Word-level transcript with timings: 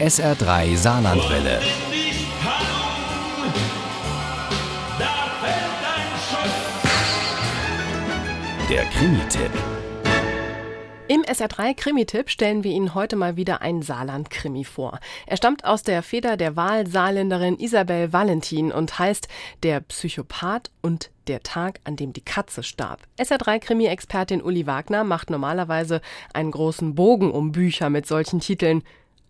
SR3 0.00 0.76
Saarlandwelle. 0.76 1.60
Der 8.68 8.84
Krimi-Tipp. 8.86 9.50
Im 11.06 11.22
SR3 11.22 11.74
Krimi-Tipp 11.74 12.28
stellen 12.28 12.64
wir 12.64 12.72
Ihnen 12.72 12.94
heute 12.94 13.14
mal 13.14 13.36
wieder 13.36 13.62
einen 13.62 13.82
Saarland-Krimi 13.82 14.64
vor. 14.64 14.98
Er 15.26 15.36
stammt 15.36 15.64
aus 15.64 15.84
der 15.84 16.02
Feder 16.02 16.36
der 16.36 16.56
Wahlsaarländerin 16.56 17.56
Isabel 17.60 18.12
Valentin 18.12 18.72
und 18.72 18.98
heißt 18.98 19.28
Der 19.62 19.78
Psychopath 19.80 20.72
und 20.82 21.10
der 21.28 21.44
Tag, 21.44 21.78
an 21.84 21.94
dem 21.94 22.12
die 22.12 22.24
Katze 22.24 22.64
starb. 22.64 22.98
SR3-Krimi-Expertin 23.18 24.42
Uli 24.42 24.66
Wagner 24.66 25.04
macht 25.04 25.30
normalerweise 25.30 26.00
einen 26.32 26.50
großen 26.50 26.96
Bogen 26.96 27.30
um 27.30 27.52
Bücher 27.52 27.90
mit 27.90 28.06
solchen 28.06 28.40
Titeln. 28.40 28.82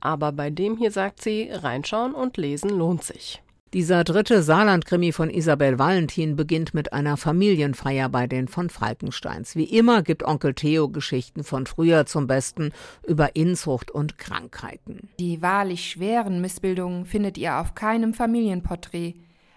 Aber 0.05 0.33
bei 0.33 0.51
dem 0.51 0.77
hier 0.77 0.91
sagt 0.91 1.23
sie, 1.23 1.49
reinschauen 1.51 2.15
und 2.15 2.37
lesen 2.37 2.69
lohnt 2.69 3.03
sich. 3.03 3.43
Dieser 3.73 4.05
dritte 4.05 4.43
Saarland-Krimi 4.43 5.13
von 5.13 5.31
Isabel 5.31 5.79
Valentin 5.79 6.37
beginnt 6.37 6.75
mit 6.75 6.93
einer 6.93 7.17
Familienfeier 7.17 8.11
bei 8.11 8.27
den 8.27 8.47
von 8.47 8.69
Falkensteins. 8.69 9.57
Wie 9.57 9.65
immer 9.65 10.03
gibt 10.03 10.23
Onkel 10.23 10.53
Theo 10.53 10.91
Geschichten 10.91 11.43
von 11.43 11.67
früher 11.67 12.05
zum 12.05 12.27
Besten 12.27 12.73
über 13.05 13.35
Inzucht 13.35 13.91
und 13.91 14.19
Krankheiten. 14.19 15.09
Die 15.19 15.41
wahrlich 15.41 15.91
schweren 15.91 16.43
Missbildungen 16.43 17.07
findet 17.07 17.39
ihr 17.39 17.57
auf 17.57 17.75
keinem 17.75 18.13
Familienporträt. 18.13 19.15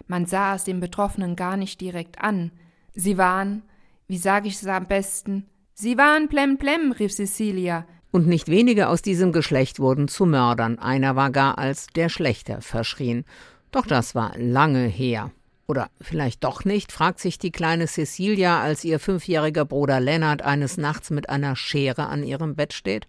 Man 0.07 0.25
sah 0.25 0.55
es 0.55 0.63
den 0.63 0.79
Betroffenen 0.79 1.35
gar 1.35 1.57
nicht 1.57 1.81
direkt 1.81 2.21
an. 2.21 2.51
Sie 2.95 3.17
waren, 3.17 3.63
wie 4.07 4.17
sage 4.17 4.47
ich 4.47 4.55
es 4.55 4.65
am 4.65 4.87
besten, 4.87 5.45
sie 5.73 5.97
waren 5.97 6.29
plemplem, 6.29 6.93
rief 6.93 7.11
Cecilia. 7.11 7.85
Und 8.17 8.25
nicht 8.25 8.47
wenige 8.47 8.87
aus 8.87 9.03
diesem 9.03 9.31
Geschlecht 9.31 9.79
wurden 9.79 10.07
zu 10.07 10.25
Mördern. 10.25 10.79
Einer 10.79 11.15
war 11.15 11.29
gar 11.29 11.59
als 11.59 11.85
der 11.95 12.09
Schlechter 12.09 12.61
verschrien. 12.61 13.25
Doch 13.69 13.85
das 13.85 14.15
war 14.15 14.35
lange 14.39 14.87
her. 14.87 15.29
Oder 15.67 15.91
vielleicht 16.01 16.43
doch 16.43 16.65
nicht, 16.65 16.91
fragt 16.91 17.19
sich 17.19 17.37
die 17.37 17.51
kleine 17.51 17.85
Cecilia, 17.85 18.59
als 18.59 18.83
ihr 18.83 18.97
fünfjähriger 18.97 19.65
Bruder 19.65 19.99
Lennart 19.99 20.41
eines 20.41 20.77
Nachts 20.77 21.11
mit 21.11 21.29
einer 21.29 21.55
Schere 21.55 22.07
an 22.07 22.23
ihrem 22.23 22.55
Bett 22.55 22.73
steht. 22.73 23.05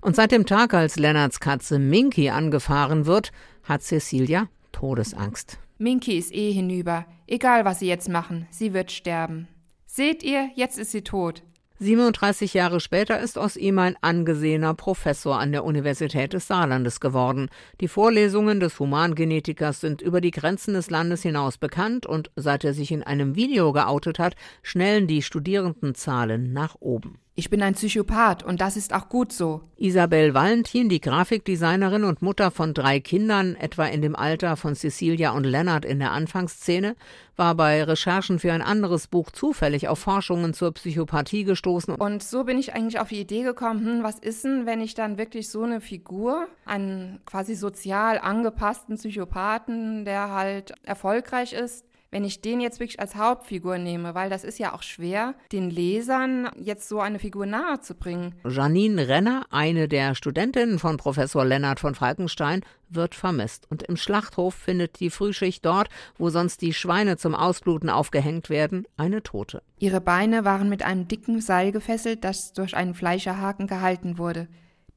Und 0.00 0.16
seit 0.16 0.32
dem 0.32 0.46
Tag, 0.46 0.74
als 0.74 0.98
Lennarts 0.98 1.38
Katze 1.38 1.78
Minky 1.78 2.30
angefahren 2.30 3.06
wird, 3.06 3.30
hat 3.62 3.82
Cecilia 3.82 4.48
Todesangst. 4.72 5.60
Minky 5.78 6.18
ist 6.18 6.34
eh 6.34 6.50
hinüber. 6.50 7.06
Egal, 7.28 7.64
was 7.64 7.78
sie 7.78 7.86
jetzt 7.86 8.08
machen, 8.08 8.48
sie 8.50 8.74
wird 8.74 8.90
sterben. 8.90 9.46
Seht 9.86 10.24
ihr, 10.24 10.50
jetzt 10.56 10.76
ist 10.76 10.90
sie 10.90 11.02
tot. 11.02 11.44
37 11.82 12.52
Jahre 12.52 12.78
später 12.78 13.20
ist 13.20 13.38
aus 13.38 13.56
ihm 13.56 13.78
ein 13.78 13.96
angesehener 14.02 14.74
Professor 14.74 15.40
an 15.40 15.50
der 15.50 15.64
Universität 15.64 16.34
des 16.34 16.46
Saarlandes 16.46 17.00
geworden. 17.00 17.48
Die 17.80 17.88
Vorlesungen 17.88 18.60
des 18.60 18.78
Humangenetikers 18.78 19.80
sind 19.80 20.02
über 20.02 20.20
die 20.20 20.30
Grenzen 20.30 20.74
des 20.74 20.90
Landes 20.90 21.22
hinaus 21.22 21.56
bekannt 21.56 22.04
und 22.04 22.30
seit 22.36 22.64
er 22.64 22.74
sich 22.74 22.92
in 22.92 23.02
einem 23.02 23.34
Video 23.34 23.72
geoutet 23.72 24.18
hat, 24.18 24.36
schnellen 24.62 25.06
die 25.06 25.22
Studierendenzahlen 25.22 26.52
nach 26.52 26.76
oben. 26.80 27.18
Ich 27.40 27.48
bin 27.48 27.62
ein 27.62 27.72
Psychopath 27.72 28.42
und 28.42 28.60
das 28.60 28.76
ist 28.76 28.92
auch 28.92 29.08
gut 29.08 29.32
so. 29.32 29.62
Isabel 29.78 30.34
Valentin, 30.34 30.90
die 30.90 31.00
Grafikdesignerin 31.00 32.04
und 32.04 32.20
Mutter 32.20 32.50
von 32.50 32.74
drei 32.74 33.00
Kindern, 33.00 33.56
etwa 33.56 33.86
in 33.86 34.02
dem 34.02 34.14
Alter 34.14 34.58
von 34.58 34.74
Cecilia 34.74 35.30
und 35.30 35.44
Lennart 35.44 35.86
in 35.86 36.00
der 36.00 36.10
Anfangsszene, 36.10 36.96
war 37.36 37.54
bei 37.54 37.82
Recherchen 37.82 38.40
für 38.40 38.52
ein 38.52 38.60
anderes 38.60 39.06
Buch 39.06 39.30
zufällig 39.30 39.88
auf 39.88 40.00
Forschungen 40.00 40.52
zur 40.52 40.74
Psychopathie 40.74 41.44
gestoßen. 41.44 41.94
Und 41.94 42.22
so 42.22 42.44
bin 42.44 42.58
ich 42.58 42.74
eigentlich 42.74 43.00
auf 43.00 43.08
die 43.08 43.22
Idee 43.22 43.42
gekommen, 43.42 43.86
hm, 43.86 44.02
was 44.02 44.18
ist 44.18 44.44
denn, 44.44 44.66
wenn 44.66 44.82
ich 44.82 44.92
dann 44.92 45.16
wirklich 45.16 45.48
so 45.48 45.62
eine 45.62 45.80
Figur, 45.80 46.46
einen 46.66 47.20
quasi 47.24 47.54
sozial 47.54 48.18
angepassten 48.18 48.96
Psychopathen, 48.96 50.04
der 50.04 50.30
halt 50.30 50.74
erfolgreich 50.82 51.54
ist, 51.54 51.86
wenn 52.10 52.24
ich 52.24 52.40
den 52.40 52.60
jetzt 52.60 52.80
wirklich 52.80 52.98
als 53.00 53.14
Hauptfigur 53.14 53.78
nehme, 53.78 54.14
weil 54.14 54.30
das 54.30 54.42
ist 54.44 54.58
ja 54.58 54.74
auch 54.74 54.82
schwer, 54.82 55.34
den 55.52 55.70
Lesern 55.70 56.50
jetzt 56.56 56.88
so 56.88 57.00
eine 57.00 57.18
Figur 57.18 57.46
nahezubringen. 57.46 58.34
Janine 58.44 59.08
Renner, 59.08 59.46
eine 59.50 59.86
der 59.88 60.14
Studentinnen 60.14 60.78
von 60.78 60.96
Professor 60.96 61.44
Lennart 61.44 61.78
von 61.78 61.94
Falkenstein, 61.94 62.62
wird 62.88 63.14
vermisst. 63.14 63.70
Und 63.70 63.84
im 63.84 63.96
Schlachthof 63.96 64.54
findet 64.54 64.98
die 64.98 65.10
Frühschicht 65.10 65.64
dort, 65.64 65.88
wo 66.18 66.30
sonst 66.30 66.62
die 66.62 66.72
Schweine 66.72 67.16
zum 67.16 67.34
Ausbluten 67.34 67.88
aufgehängt 67.88 68.50
werden, 68.50 68.86
eine 68.96 69.22
Tote. 69.22 69.62
Ihre 69.78 70.00
Beine 70.00 70.44
waren 70.44 70.68
mit 70.68 70.82
einem 70.82 71.06
dicken 71.06 71.40
Seil 71.40 71.70
gefesselt, 71.70 72.24
das 72.24 72.52
durch 72.52 72.76
einen 72.76 72.94
Fleischerhaken 72.94 73.68
gehalten 73.68 74.18
wurde. 74.18 74.48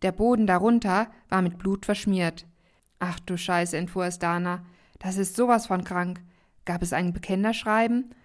Der 0.01 0.11
Boden 0.11 0.47
darunter 0.47 1.07
war 1.29 1.41
mit 1.41 1.59
Blut 1.59 1.85
verschmiert. 1.85 2.45
Ach 2.99 3.19
du 3.19 3.37
Scheiße, 3.37 3.77
entfuhr 3.77 4.05
es 4.05 4.17
Dana. 4.17 4.65
Das 4.99 5.17
ist 5.17 5.35
sowas 5.35 5.67
von 5.67 5.83
krank. 5.83 6.21
Gab 6.65 6.81
es 6.81 6.93
ein 6.93 7.13
Bekennerschreiben? 7.13 8.15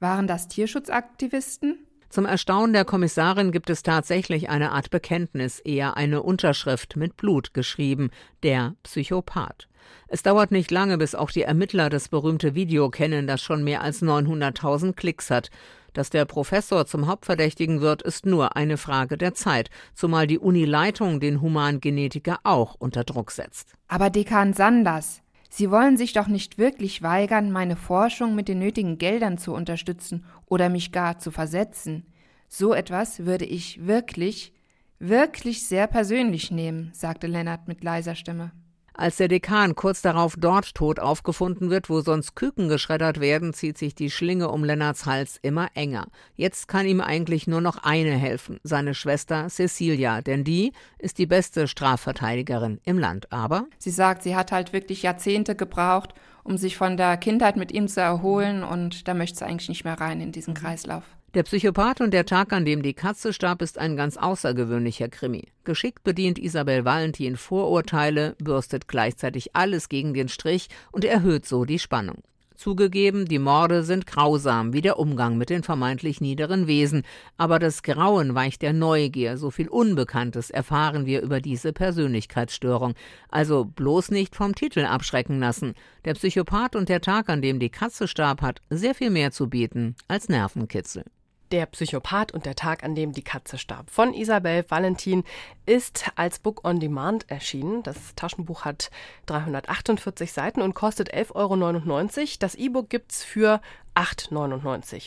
Waren 0.00 0.26
das 0.26 0.48
Tierschutzaktivisten? 0.48 1.78
Zum 2.08 2.24
Erstaunen 2.24 2.72
der 2.72 2.84
Kommissarin 2.86 3.52
gibt 3.52 3.68
es 3.68 3.82
tatsächlich 3.82 4.48
eine 4.48 4.72
Art 4.72 4.88
Bekenntnis, 4.90 5.58
eher 5.58 5.96
eine 5.96 6.22
Unterschrift 6.22 6.96
mit 6.96 7.16
Blut 7.16 7.52
geschrieben, 7.52 8.10
der 8.42 8.76
Psychopath. 8.82 9.68
Es 10.06 10.22
dauert 10.22 10.50
nicht 10.50 10.70
lange, 10.70 10.96
bis 10.96 11.14
auch 11.14 11.30
die 11.30 11.42
Ermittler 11.42 11.90
das 11.90 12.08
berühmte 12.08 12.54
Video 12.54 12.88
kennen, 12.88 13.26
das 13.26 13.42
schon 13.42 13.62
mehr 13.62 13.82
als 13.82 14.00
900.000 14.00 14.94
Klicks 14.94 15.30
hat. 15.30 15.50
Dass 15.92 16.10
der 16.10 16.24
Professor 16.24 16.86
zum 16.86 17.08
Hauptverdächtigen 17.08 17.80
wird, 17.80 18.02
ist 18.02 18.24
nur 18.24 18.56
eine 18.56 18.76
Frage 18.76 19.18
der 19.18 19.34
Zeit, 19.34 19.68
zumal 19.94 20.26
die 20.26 20.38
Unileitung 20.38 21.20
den 21.20 21.40
Humangenetiker 21.40 22.38
auch 22.44 22.74
unter 22.78 23.04
Druck 23.04 23.32
setzt. 23.32 23.74
Aber 23.88 24.08
Dekan 24.08 24.54
Sanders, 24.54 25.22
Sie 25.48 25.70
wollen 25.70 25.96
sich 25.96 26.12
doch 26.12 26.28
nicht 26.28 26.58
wirklich 26.58 27.02
weigern, 27.02 27.50
meine 27.50 27.76
Forschung 27.76 28.34
mit 28.34 28.48
den 28.48 28.58
nötigen 28.58 28.98
Geldern 28.98 29.38
zu 29.38 29.54
unterstützen 29.54 30.24
oder 30.46 30.68
mich 30.68 30.92
gar 30.92 31.18
zu 31.18 31.30
versetzen. 31.30 32.06
So 32.48 32.74
etwas 32.74 33.24
würde 33.24 33.44
ich 33.44 33.86
wirklich, 33.86 34.52
wirklich 34.98 35.66
sehr 35.66 35.86
persönlich 35.86 36.50
nehmen, 36.50 36.90
sagte 36.92 37.26
Lennart 37.26 37.68
mit 37.68 37.82
leiser 37.82 38.14
Stimme. 38.14 38.52
Als 39.00 39.14
der 39.14 39.28
Dekan 39.28 39.76
kurz 39.76 40.02
darauf 40.02 40.34
dort 40.36 40.74
tot 40.74 40.98
aufgefunden 40.98 41.70
wird, 41.70 41.88
wo 41.88 42.00
sonst 42.00 42.34
Küken 42.34 42.68
geschreddert 42.68 43.20
werden, 43.20 43.54
zieht 43.54 43.78
sich 43.78 43.94
die 43.94 44.10
Schlinge 44.10 44.48
um 44.48 44.64
Lennarts 44.64 45.06
Hals 45.06 45.38
immer 45.40 45.68
enger. 45.74 46.08
Jetzt 46.34 46.66
kann 46.66 46.84
ihm 46.84 47.00
eigentlich 47.00 47.46
nur 47.46 47.60
noch 47.60 47.84
eine 47.84 48.10
helfen, 48.10 48.58
seine 48.64 48.94
Schwester 48.94 49.46
Cecilia, 49.48 50.20
denn 50.20 50.42
die 50.42 50.72
ist 50.98 51.18
die 51.18 51.26
beste 51.26 51.68
Strafverteidigerin 51.68 52.80
im 52.82 52.98
Land. 52.98 53.32
Aber 53.32 53.66
sie 53.78 53.92
sagt, 53.92 54.24
sie 54.24 54.34
hat 54.34 54.50
halt 54.50 54.72
wirklich 54.72 55.02
Jahrzehnte 55.02 55.54
gebraucht, 55.54 56.12
um 56.42 56.58
sich 56.58 56.76
von 56.76 56.96
der 56.96 57.18
Kindheit 57.18 57.56
mit 57.56 57.70
ihm 57.70 57.86
zu 57.86 58.00
erholen 58.00 58.64
und 58.64 59.06
da 59.06 59.14
möchte 59.14 59.38
sie 59.38 59.46
eigentlich 59.46 59.68
nicht 59.68 59.84
mehr 59.84 60.00
rein 60.00 60.20
in 60.20 60.32
diesen 60.32 60.54
mhm. 60.54 60.58
Kreislauf. 60.58 61.04
Der 61.34 61.42
Psychopath 61.42 62.00
und 62.00 62.14
der 62.14 62.24
Tag, 62.24 62.54
an 62.54 62.64
dem 62.64 62.80
die 62.80 62.94
Katze 62.94 63.34
starb, 63.34 63.60
ist 63.60 63.76
ein 63.76 63.98
ganz 63.98 64.16
außergewöhnlicher 64.16 65.10
Krimi. 65.10 65.48
Geschickt 65.62 66.02
bedient 66.02 66.38
Isabel 66.38 66.86
Valentin 66.86 67.36
Vorurteile, 67.36 68.34
bürstet 68.38 68.88
gleichzeitig 68.88 69.54
alles 69.54 69.90
gegen 69.90 70.14
den 70.14 70.28
Strich 70.28 70.68
und 70.90 71.04
erhöht 71.04 71.44
so 71.44 71.66
die 71.66 71.78
Spannung. 71.78 72.22
Zugegeben, 72.54 73.26
die 73.26 73.38
Morde 73.38 73.84
sind 73.84 74.06
grausam, 74.06 74.72
wie 74.72 74.80
der 74.80 74.98
Umgang 74.98 75.36
mit 75.36 75.50
den 75.50 75.62
vermeintlich 75.62 76.22
niederen 76.22 76.66
Wesen, 76.66 77.02
aber 77.36 77.58
das 77.58 77.82
Grauen 77.82 78.34
weicht 78.34 78.62
der 78.62 78.72
Neugier, 78.72 79.36
so 79.36 79.50
viel 79.50 79.68
Unbekanntes 79.68 80.48
erfahren 80.48 81.04
wir 81.04 81.20
über 81.20 81.42
diese 81.42 81.74
Persönlichkeitsstörung. 81.74 82.94
Also 83.28 83.66
bloß 83.66 84.10
nicht 84.12 84.34
vom 84.34 84.54
Titel 84.54 84.86
abschrecken 84.86 85.40
lassen. 85.40 85.74
Der 86.06 86.14
Psychopath 86.14 86.74
und 86.74 86.88
der 86.88 87.02
Tag, 87.02 87.28
an 87.28 87.42
dem 87.42 87.60
die 87.60 87.70
Katze 87.70 88.08
starb, 88.08 88.40
hat 88.40 88.62
sehr 88.70 88.94
viel 88.94 89.10
mehr 89.10 89.30
zu 89.30 89.50
bieten 89.50 89.94
als 90.08 90.30
Nervenkitzel. 90.30 91.04
Der 91.50 91.64
Psychopath 91.66 92.32
und 92.32 92.44
der 92.44 92.56
Tag, 92.56 92.84
an 92.84 92.94
dem 92.94 93.12
die 93.12 93.22
Katze 93.22 93.56
starb 93.56 93.88
von 93.90 94.12
Isabel 94.12 94.66
Valentin 94.68 95.24
ist 95.64 96.10
als 96.14 96.38
Book 96.38 96.62
on 96.64 96.78
Demand 96.78 97.30
erschienen. 97.30 97.82
Das 97.82 98.14
Taschenbuch 98.16 98.66
hat 98.66 98.90
348 99.26 100.30
Seiten 100.30 100.60
und 100.60 100.74
kostet 100.74 101.14
11,99 101.14 101.32
Euro. 101.34 102.36
Das 102.40 102.54
E-Book 102.54 102.90
gibt's 102.90 103.24
für 103.24 103.62
8,99 103.94 104.30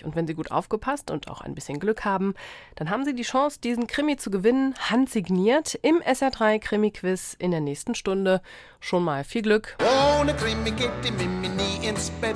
Euro. 0.04 0.08
Und 0.08 0.16
wenn 0.16 0.26
Sie 0.26 0.34
gut 0.34 0.52
aufgepasst 0.52 1.12
und 1.12 1.30
auch 1.30 1.42
ein 1.42 1.54
bisschen 1.54 1.80
Glück 1.80 2.06
haben, 2.06 2.34
dann 2.76 2.90
haben 2.90 3.06
Sie 3.06 3.14
die 3.14 3.22
Chance, 3.22 3.60
diesen 3.62 3.86
Krimi 3.86 4.18
zu 4.18 4.32
gewinnen, 4.32 4.74
handsigniert 4.90 5.76
im 5.82 6.02
SR3 6.02 6.60
Krimi-Quiz 6.60 7.36
in 7.38 7.52
der 7.52 7.62
nächsten 7.62 7.94
Stunde. 7.94 8.42
Schon 8.80 9.04
mal 9.04 9.24
viel 9.24 9.44
Glück. 9.44 9.78
Ohne 10.20 10.36
Krimi 10.36 10.72
geht 10.72 10.92
die 11.04 11.12
Mimi 11.12 11.50
nie 11.50 11.88
ins 11.88 12.10
Bett 12.10 12.36